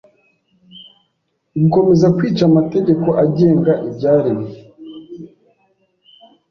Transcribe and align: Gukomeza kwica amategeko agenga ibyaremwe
Gukomeza 1.61 2.07
kwica 2.17 2.43
amategeko 2.49 3.07
agenga 3.23 3.71
ibyaremwe 3.87 4.49